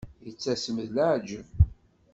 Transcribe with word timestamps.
Yettasem 0.25 0.77
d 0.87 0.89
leɛǧeb. 0.95 1.47